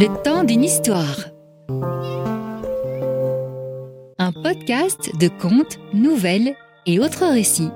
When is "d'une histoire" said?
0.44-1.26